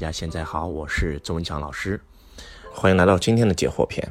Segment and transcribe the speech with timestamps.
[0.00, 2.00] 大家现在好，我是周文强老师，
[2.72, 4.02] 欢迎来到今天的解惑篇。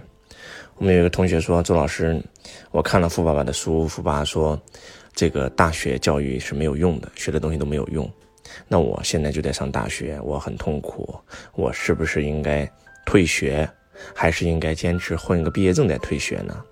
[0.75, 2.23] 我们有一个同学说，周老师，
[2.69, 4.61] 我看了富爸爸的书，富爸爸说
[5.15, 8.07] 这个大学教育是没有用的，学的东西都没有用。
[8.67, 11.19] 那我现在就在上大学，我很痛苦，
[11.55, 12.71] 我是不是应该
[13.03, 13.67] 退学，
[14.13, 16.63] 还是应该坚持混一个毕业证再退学呢？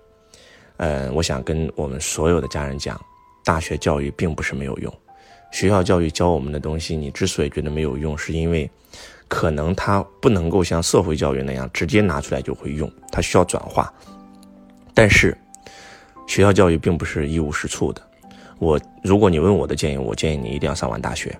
[0.76, 2.96] 嗯，我想跟我们所有的家人讲，
[3.44, 4.94] 大学教育并不是没有用。
[5.50, 8.70] 学校教育教我们的东西，你之所以觉得没有用，是因为
[9.26, 13.92] 可能它不能够像社会教育那样直接拿出来就会用，它需要转化。
[14.94, 15.36] 但是
[16.26, 18.02] 学校教育并不是一无是处的。
[18.58, 21.36] 我如果你问我的建议，我建议你一定要上完大学。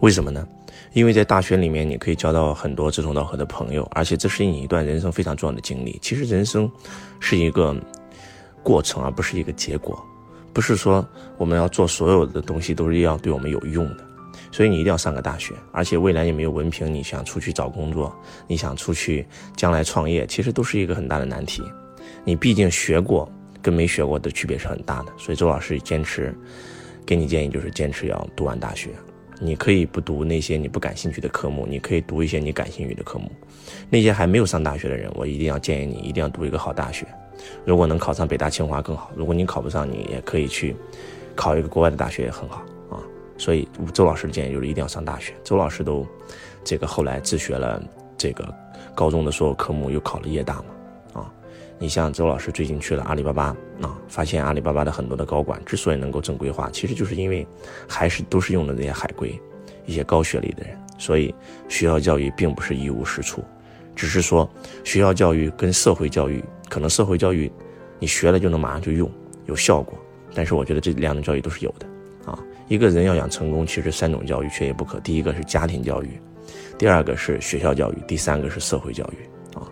[0.00, 0.46] 为什么呢？
[0.92, 5.98] 因为在大学里面，你可以交到很多志同道合的朋友，而且这是你一段人生非常重要的经历。
[6.00, 6.70] 其实人生
[7.20, 7.76] 是一个
[8.62, 10.02] 过程，而不是一个结果。
[10.58, 14.04] 不是说我们要做所有的东西都是要对我们有用的，
[14.50, 18.12] 所以你一定要上个大学，而且未来也没有文凭，你想出去找工作，
[18.48, 21.62] 你想出去将来创业，其实都是一个很大的难题。
[22.24, 23.30] 你毕竟学过
[23.62, 26.34] 跟没学过的区别是很大的，所以周老师坚持
[27.06, 28.90] 给你建议就是坚持要读完大学。
[29.40, 33.30] 你可以不读那些你不感兴趣的科目，你可以读一些你感兴趣的科目。
[33.88, 37.06] 那些还没有上大学的人，我一定要建议你一定要读一个好大学。
[37.64, 40.76] 如果能考上北大清华更好，如果你考不上，你也可以去
[41.34, 43.00] 考一个国外的大学也很好啊。
[43.36, 45.34] 所以周老师的建议就是一定要上大学。
[45.44, 46.06] 周老师都
[46.64, 47.82] 这个后来自学了
[48.16, 48.52] 这个
[48.94, 51.32] 高中的所有科目，又考了夜大嘛啊。
[51.78, 53.44] 你像周老师最近去了阿里巴巴
[53.80, 57.46] 啊，发现阿里巴巴的很多的高管之所以能够正规化，其实就是因为
[57.88, 59.40] 还是都是用的那些海归，
[59.86, 60.76] 一些高学历的人。
[60.98, 61.32] 所以
[61.68, 63.44] 学校教育并不是一无是处。
[63.94, 64.48] 只是说，
[64.82, 67.50] 学校教育跟社会教育，可能社会教育，
[67.98, 69.10] 你学了就能马上就用，
[69.46, 69.98] 有效果。
[70.34, 71.86] 但是我觉得这两种教育都是有的，
[72.30, 72.38] 啊，
[72.68, 75.00] 一个人要想成功，其实三种教育缺一不可。
[75.00, 76.10] 第一个是家庭教育，
[76.76, 79.66] 第二个是学校教育，第三个是社会教育，啊。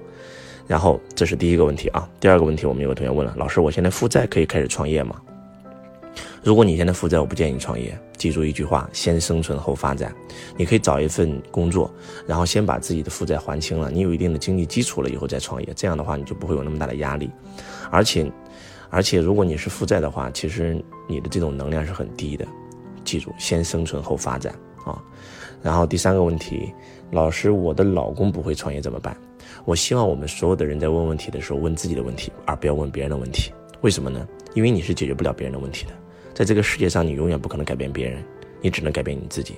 [0.67, 2.08] 然后这是第一个问题啊。
[2.19, 5.20] 第二个问题，我们有个同学问了，老师，我现在负债可以开始创业吗？
[6.46, 7.98] 如果你现在负债，我不建议你创业。
[8.17, 10.14] 记住一句话：先生存后发展。
[10.57, 11.92] 你可以找一份工作，
[12.24, 15.68] 然后先把自己的负债还清了，你有一定的经济基础了以后再创业。
[15.74, 17.29] 这样的话，你就不会有那么大的压力。
[17.90, 18.30] 而且，
[18.90, 22.46] 而且如果你是负债的话，其实你的这种能量是很低的。
[23.05, 25.02] 记住，先生存后发展啊。
[25.64, 26.73] 然后第三个问题，
[27.11, 29.17] 老师，我的老公不会创业怎么办？
[29.64, 33.52] 我希望我们所有的人在问问题的时候问自己的问题，而不要问别人的问题。
[33.80, 34.24] 为什么呢？
[34.55, 35.92] 因为你是解决不了别人的问题的。
[36.36, 38.23] 在这个世界上，你永远不可能改变别人，
[38.61, 39.55] 你只能改变你自己，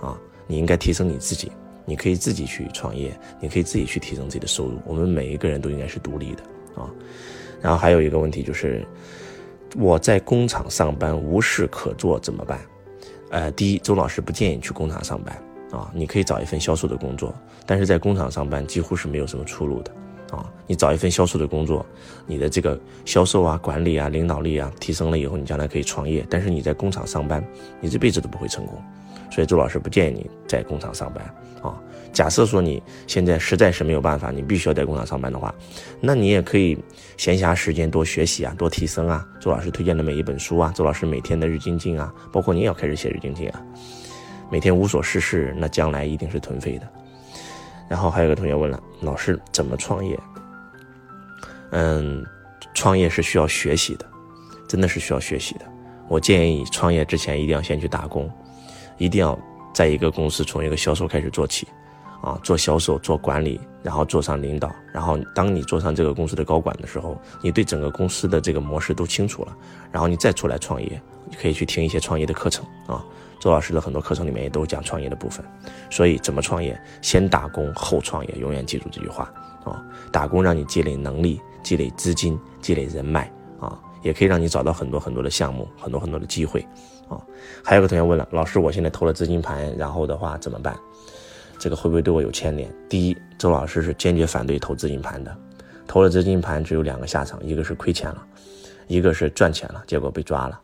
[0.00, 0.16] 啊，
[0.46, 1.50] 你应该提升你自己，
[1.84, 4.78] 你可以自己去创业，你可以自己去提升自己的收入。
[4.86, 6.42] 我们每一个人都应该是独立的，
[6.80, 6.88] 啊，
[7.60, 8.86] 然后还有一个问题就是，
[9.76, 12.60] 我在工厂上班无事可做怎么办？
[13.30, 15.36] 呃，第一，周老师不建议去工厂上班，
[15.72, 17.34] 啊，你可以找一份销售的工作，
[17.66, 19.92] 但是在工厂上班几乎是没有什么出路的。
[20.32, 21.86] 啊，你找一份销售的工作，
[22.26, 26.26] 你的这个销售啊、管理啊、领导力啊提升了以后，你将来可以创业。
[26.28, 27.44] 但是你在工厂上班，
[27.80, 28.82] 你这辈子都不会成功。
[29.30, 31.24] 所以周老师不建议你在工厂上班
[31.62, 31.78] 啊。
[32.12, 35.54] 假设说你现在实在是没有办法，你必须要在工厂上班的话，
[36.00, 36.76] 那你也可以
[37.16, 39.26] 闲暇时间多学习啊，多提升啊。
[39.40, 43.62] 周老师推荐的每一本书啊，周老师每天的日精进啊，包括你也要开始写日精进啊。
[44.50, 46.86] 每天无所事事，那将来一定是颓废的。
[47.92, 50.18] 然后还有个同学问了，老师怎么创业？
[51.72, 52.24] 嗯，
[52.72, 54.06] 创业是需要学习的，
[54.66, 55.66] 真的是需要学习的。
[56.08, 58.32] 我建议创业之前一定要先去打工，
[58.96, 59.38] 一定要
[59.74, 61.68] 在一个公司从一个销售开始做起，
[62.22, 64.74] 啊，做销售、做管理，然后做上领导。
[64.90, 69.54] 然后当你做上这个公司的高管的时候，你对整个公司的这个模式都清楚了，
[69.90, 70.98] 然后你再出来创业，
[71.28, 73.04] 你可以去听一些创业的课程啊。
[73.42, 75.44] 周老师的很多课程里面也都讲创业的部分，
[75.90, 79.24] 所以怎么创业，先打工后创业，永远记住这句话
[79.64, 79.84] 啊！
[80.12, 86.64] 打工让你积累能力、积累资金、积累人脉啊，也可以让你找到很多很多的项目、很多很多的机会
[87.08, 87.20] 啊。
[87.64, 90.78] 还有个同学问了，老师，我现在投了资金盘，然后的话怎么办？
[91.58, 92.72] 这个会不会对我有牵连？
[92.88, 95.36] 第一，周老师是坚决反对投资金盘的，
[95.88, 98.24] 投了资金盘只有两个下场，一个是亏钱了，
[98.86, 100.60] 一个是赚钱了，结果被抓了。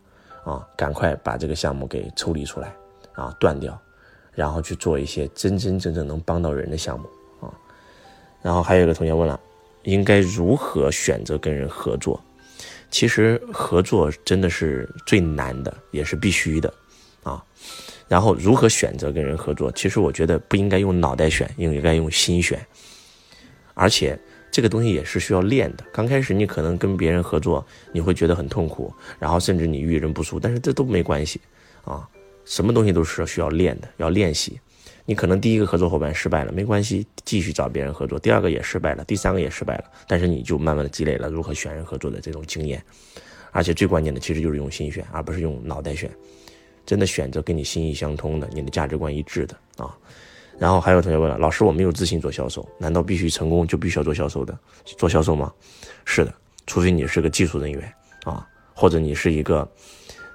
[0.49, 2.75] 啊，赶快把这个项目给抽离出来，
[3.13, 3.79] 啊，断掉，
[4.33, 7.07] 然后去做一些真真正正能帮到人的项目
[7.39, 7.53] 啊。
[8.41, 9.39] 然后还有一个同学问了，
[9.83, 12.19] 应该如何选择跟人合作？
[12.91, 16.73] 其实合作真的是最难的，也是必须的
[17.23, 17.45] 啊。
[18.09, 19.71] 然后如何选择跟人合作？
[19.73, 22.59] 其实我觉得不应该用脑袋选，应该用心选，
[23.75, 24.19] 而且。
[24.59, 25.85] 这个东西也是需要练的。
[25.93, 31.41] 刚开始你可能跟别人合作，你会觉得很痛苦，然后甚至你遇人不淑，但是这都没关系，
[31.85, 32.09] 啊，
[32.45, 34.59] 什么东西都是需要练的，要练习。
[35.05, 38.19] 你可能第一个合作伙伴失败了，没关系，继续找别人合作。
[38.19, 42.83] 第二个也失败了，第三个也失败了，但是你就慢慢的积累了如何选人合作的这种经验，
[43.53, 46.11] 而且最关键的其实就是用心选，而不是用脑袋选，
[46.85, 49.97] 真的选择跟你心意相通的，你的价值观一致的啊。
[50.59, 54.59] 然后还有同学问了，老师，我没有自信做销售，难道必须成功就必须要做销售的？
[54.85, 55.53] 做销售吗？
[56.05, 56.35] 是的，
[56.67, 57.95] 除非你是个技术人员
[58.25, 58.45] 啊，
[58.75, 59.69] 或者你是一个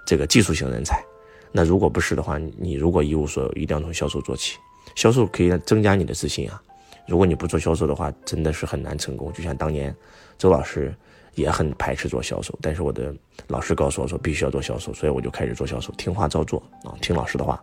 [0.05, 1.03] 这个技术型人才。
[1.51, 4.57] 那如果不是的话，你如果一无所有，一定要从销售做起。
[4.95, 6.61] 销售可以增加你的自信啊。
[7.07, 9.31] 如果你不做销售的话，真的是很难成功。
[9.33, 9.93] 就像当年
[10.37, 10.95] 周老师
[11.35, 13.13] 也很排斥做销售，但是我的
[13.47, 17.62] 老师告诉我说必须要做销售，所以我就开始做销售，听话照做啊，听老师的话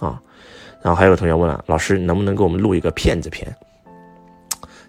[0.00, 0.20] 啊。
[0.82, 3.54] 然后还有同学问了，老师能不能给我们录一个骗子片？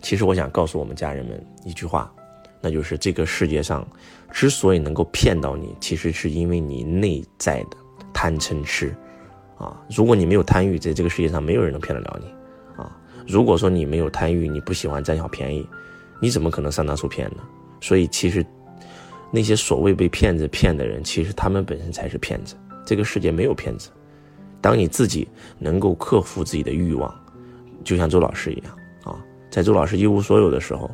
[0.01, 2.11] 其实我想告诉我们家人们一句话，
[2.61, 3.87] 那就是这个世界上
[4.31, 7.77] 之所以能够骗到你，其实是因为你内在的。
[8.15, 8.95] 贪嗔痴，
[9.57, 9.75] 啊！
[9.89, 12.27] 如果你没有贪欲，在这个世界上没有人能骗得了你，
[12.81, 12.95] 啊！
[13.27, 15.67] 如果说你没有贪欲，你不喜欢占小便宜，
[16.21, 17.37] 你怎么可能上当受骗呢？
[17.83, 18.45] 所以其实
[19.29, 22.55] 那些所谓被骗子骗的人，其实他们本身才是骗子。
[22.85, 23.89] 这个世界没有骗子。
[24.61, 25.27] 当你自己
[25.59, 27.13] 能够克服自己的欲望，
[27.83, 29.19] 就像周老师一样，啊，
[29.51, 30.89] 在周老师一无所有的时候，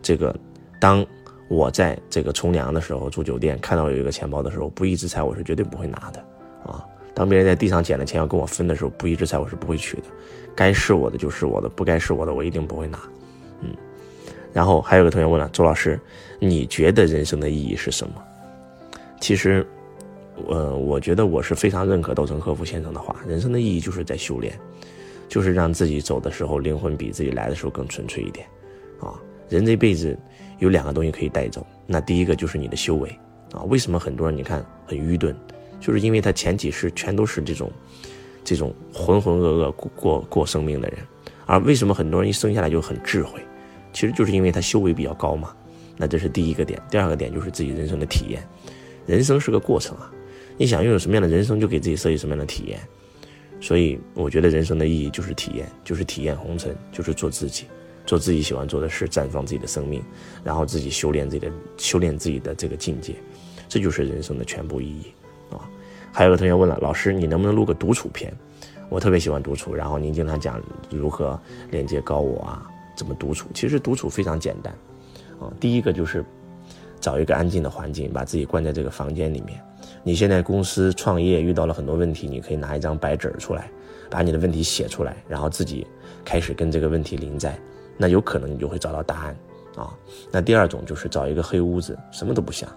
[0.00, 0.34] 这个
[0.80, 1.04] 当
[1.50, 6.20] 我在这个从良的时候住酒店，看到有一个钱包的时候，不义之财我是绝对不会拿的。
[6.64, 6.82] 啊，
[7.12, 10.04] 当别人在地上捡了钱要跟我分的时候，不义之财我是不会取的，
[10.56, 12.98] 该是我的就是我的，不该是我的我一定不会拿。
[14.52, 15.98] 然后还有个同学问了，周老师，
[16.38, 18.14] 你觉得人生的意义是什么？
[19.20, 19.66] 其实，
[20.48, 24.58] 呃，我觉得我是非常认可稻盛和夫先生的话，人生的意义就是在修炼，
[25.28, 28.46] 就是让自己走的时候灵魂比自己来的时候更纯粹一点。
[29.00, 29.14] 啊，
[29.48, 30.18] 人这辈子
[30.58, 33.08] 有两个东西可以带走，那第一个就是你的修为。
[33.52, 35.36] 啊，为什么很多人你看很愚钝？
[35.80, 37.70] 就是因为他前几世全都是这种，
[38.44, 40.98] 这种浑浑噩噩过过过生命的人，
[41.46, 43.40] 而为什么很多人一生下来就很智慧？
[43.92, 45.54] 其实就是因为他修为比较高嘛。
[45.96, 48.42] 那这是第一个点，第二个点就是自己人生的体验。
[49.06, 50.10] 人生是个过程啊，
[50.56, 52.78] 你想拥有什么样的人生，就给自己设计什么样的体验。
[53.60, 57.66] 所以我觉得人生的意义就是体验，就是体验红尘，就是做自己，
[58.06, 60.02] 做自己喜欢做的事，绽放自己的生命，
[60.42, 63.14] 然后自己修炼自己的修炼自己的这个境界，
[63.68, 65.12] 这就是人生的全部意义。
[65.50, 65.68] 啊，
[66.12, 68.32] 还有个同学问了，老师，你能不能录个独处篇？
[68.88, 70.58] 我特别喜欢独处，然后您经常讲
[70.88, 71.38] 如何
[71.70, 72.66] 连接高我啊，
[73.00, 73.48] 怎么独处？
[73.54, 74.74] 其实独处非常简单，
[75.40, 76.22] 啊，第一个就是
[77.00, 79.58] 找一个安静的环境，把自己关在这个房间里面。
[80.02, 83.70] 你现在公司创业遇到了很多问题，你可以拿一张白纸出来，
[84.10, 85.86] 把你的问题写出来，然后自己
[86.26, 87.58] 开始跟这个问题临在，
[87.96, 89.36] 那有可能你就会找到答案
[89.76, 89.96] 啊。
[90.30, 92.68] 那第二种就是找一个黑屋子，什么都不想，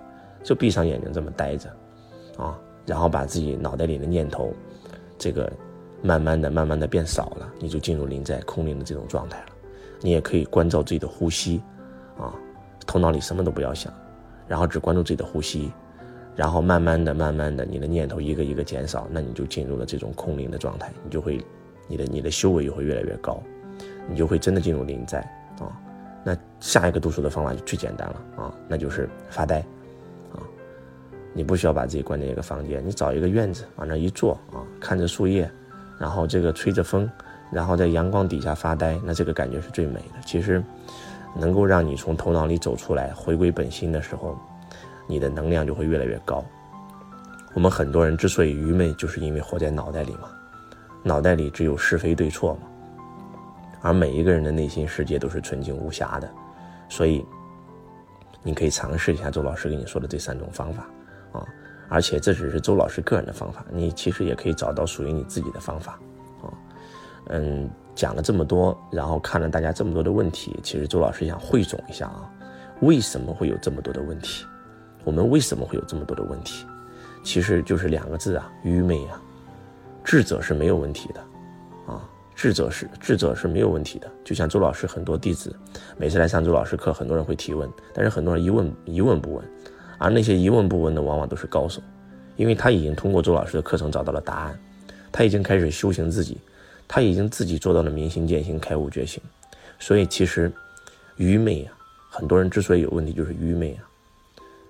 [0.41, 1.69] 就闭上眼睛这么待着。
[2.37, 4.53] 啊，然后把自己脑袋里的念头，
[5.17, 5.51] 这个
[6.01, 9.52] 慢慢的、慢慢的变少了，你就进入临在空灵的这种状态了。
[10.03, 11.63] 你也可以关照自己的呼吸，
[12.19, 12.35] 啊，
[12.85, 13.91] 头脑里什么都不要想，
[14.47, 15.71] 然后只关注自己的呼吸，
[16.35, 21.41] 然后慢慢的、慢慢的，你的念头一个一个减少，那你就进入了这种空灵的状态，你就会，
[21.87, 23.41] 你的你的修为也会越来越高，
[24.09, 25.21] 你就会真的进入灵在
[25.59, 25.71] 啊。
[26.25, 29.59] 那下一个读书的方法就最简单了啊，那就是发呆。
[30.33, 30.43] 啊
[31.33, 35.49] 你不需要把自己关在一个房间，你找一个院子往那一坐啊，看着树叶，
[35.97, 37.09] 然后这个吹着风，
[37.53, 40.21] 然后在阳光底下发呆，那这个感觉是最美的。
[40.25, 40.63] 其实，
[41.35, 44.37] 能够让你从头脑里走出来，回归本心的时候，
[45.07, 46.43] 你的能量就会越来越高。
[47.53, 50.29] 我们很多人之所以愚昧，就是因为活在脑袋里嘛，
[51.03, 52.61] 脑袋里只有是非对错嘛，
[53.81, 56.29] 而每一个人的内心世界都是纯净无瑕的，
[56.89, 57.23] 所以，
[58.41, 60.87] 你可以尝试一下周老师跟你说的这三种方法。
[61.31, 61.45] 啊，
[61.89, 65.99] 而且这只是周老师个人的方法，你其实也可以找到属于你自己的方法，
[67.29, 72.29] 嗯，讲了这么多，然后看了大家这么多的问题，其实周老师想汇总一下啊，
[72.81, 74.45] 为什么会有这么多的问题？
[75.03, 76.65] 我们为什么会有这么多的问题？
[77.23, 79.21] 其实就是两个字啊，愚昧啊，
[80.03, 81.21] 智者是没有问题的，
[81.93, 82.01] 啊，
[82.35, 85.55] 智者是智者是没有问题的，就像周老师很多弟子，
[85.97, 89.45] 每次来上周老师课，很多人会提问，但是很多人一问一问不问。
[89.99, 91.81] 而那些一问不问的，往往都是高手，
[92.35, 94.59] 因为他已经通过周老师的课程找到了答案，
[95.13, 96.37] 他已经开始修行自己，
[96.95, 99.19] 他已经自己做到了明心见性、开悟觉醒。
[99.79, 100.51] 所以其实，
[101.15, 101.73] 愚昧啊，
[102.07, 103.81] 很多人之所以有问题，就是愚昧啊。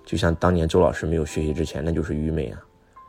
[0.06, 2.58] 就像当年周老师没有学习之前，那就是愚昧啊，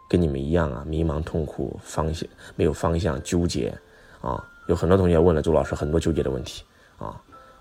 [0.10, 3.74] 跟你们一样啊，迷茫、痛苦、方向没有方向、纠结
[4.19, 4.45] 啊。
[4.67, 6.65] 有很多同学问了周老师很多纠结的问题。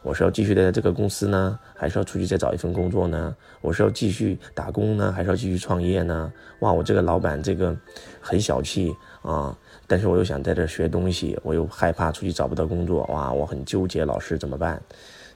[0.04, 3.34] 我是要继续待在这个公司呢，还是要出去再找一份工作呢？
[3.62, 6.30] 我是要继续打工呢，还是要继续创业呢？
[6.58, 7.75] 哇，我这个老板这个
[8.20, 9.56] 很小气啊，
[9.87, 14.80] 但是我又想在这学东西，我又害怕出去找不到工作，哇，我很纠结，老师怎么办？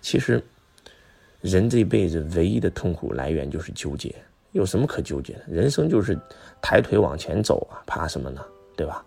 [0.03, 0.43] 其实，
[1.41, 4.15] 人这辈子唯一的痛苦来源就是纠结，
[4.53, 5.45] 有什么可纠结的？
[5.49, 6.19] 人生就是
[6.61, 8.45] 抬腿往前走啊，怕什么呢？
[8.77, 9.03] 对吧？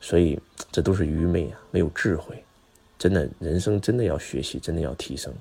[0.00, 0.38] 所以
[0.70, 2.44] 这都是愚昧啊，没有智慧。
[2.98, 5.32] 真的，人生真的要学习，真的要提升。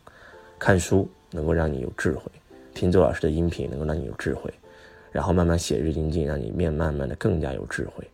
[0.60, 2.32] 看书能够让你有智慧，
[2.74, 4.54] 听周老师的音频能够让你有智慧，
[5.12, 8.08] 然后慢慢写日精进，让你面慢慢的更加有智慧。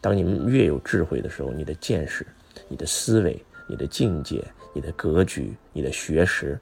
[0.00, 2.26] 当你越有智慧的时候，你的见识、
[2.68, 6.58] 你的思维、你的境界、你的格局、你的学识，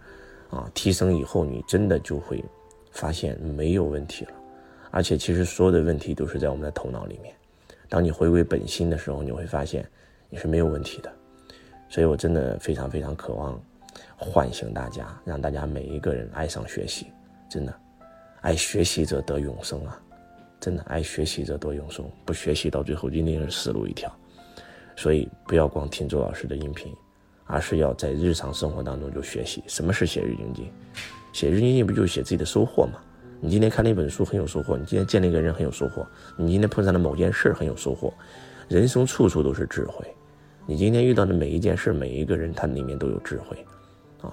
[0.50, 2.42] 啊，提升以后，你真的就会
[2.90, 4.32] 发现没有问题了。
[4.90, 7.34] 而且，其实所有的问题都是在我们的头脑里面。
[7.88, 9.84] 当你回归本心的时候，你会发现
[10.30, 11.12] 你是没有问题的。
[11.94, 13.56] 所以，我真的非常非常渴望
[14.16, 17.06] 唤醒大家，让大家每一个人爱上学习。
[17.48, 17.72] 真的，
[18.40, 19.96] 爱学习者得永生啊！
[20.58, 24.12] 真的，爱学习者得永生，不学习到最后一定是死路一条。
[24.96, 26.92] 所以，不要光听周老师的音频，
[27.46, 29.62] 而是要在日常生活当中就学习。
[29.68, 30.72] 什么是写日精进？
[31.32, 32.98] 写日精进不就是写自己的收获吗？
[33.40, 36.04] 你今天看了一本书很有收获，你今天见了一个人很有收获，
[36.36, 38.12] 你今天碰上了某件事很有收获。
[38.66, 40.04] 人生处处都是智慧。
[40.66, 43.66] 你今天遇到的每一件事，每一个人，他里面都有智慧，
[44.22, 44.32] 啊，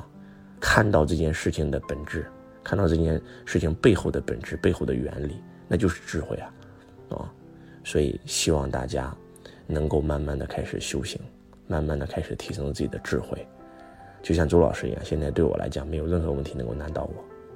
[0.62, 2.26] 看到这件事情的本质，
[2.64, 5.36] 看到这件事情背后的本质、背后的原理，
[5.68, 6.54] 那就是智慧啊，
[7.10, 7.34] 啊，
[7.84, 9.14] 所以希望大家
[9.68, 11.20] 能够慢慢的开始修行，
[11.68, 13.46] 慢慢的开始提升自己的智慧，
[14.24, 17.10] 就像周老师一样，现在对我来讲，没有任何问题能够难倒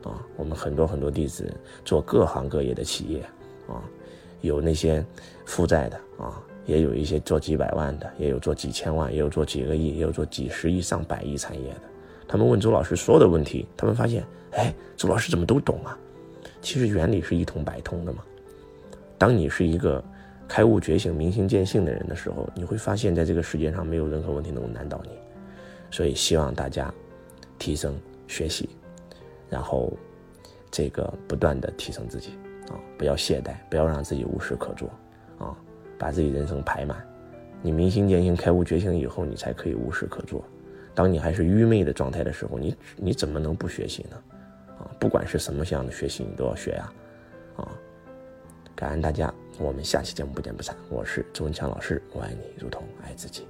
[0.03, 1.50] 我，啊，我们很多很多弟子
[1.86, 3.22] 做各行各业的企业，
[3.70, 3.82] 啊，
[4.41, 5.01] 有那些
[5.46, 6.44] 负债的，啊。
[6.65, 11.81] 也有一些做几百万的，也有做几千万，也有做几个亿，也有做几十亿、上百亿产业的。
[12.27, 15.98] 他们问周老师所有的问题，他们发现，哎，周老师怎么都懂啊？
[16.62, 18.24] 其实原理是一通百通的嘛。
[19.17, 20.03] 当你是一个
[20.48, 25.12] 开悟觉醒、明心见性的人的时候，你会发现在这个世界上没有任何问题能够难倒你。
[25.91, 26.91] 所以希望大家
[27.60, 27.95] 提升
[28.27, 28.67] 学习，
[29.50, 29.93] 然后
[30.72, 32.31] 这个不断的提升自己
[32.69, 34.89] 啊，不要懈怠，不要让自己无事可做
[35.38, 35.55] 啊。
[35.98, 36.98] 把自己人生排满，
[37.62, 40.44] 你明心见性、开悟觉醒以后，你才可以无事可做。
[40.94, 44.18] 当你还是愚昧的状态的时候，你你怎么能不学习呢？
[44.80, 46.94] 啊，不管是什么样的学习，你都要学呀！
[47.58, 47.72] 啊，
[48.75, 50.75] 感恩大家，我们下期节目不见不散。
[50.90, 53.48] 我是周文强老师，我爱你如同爱自己。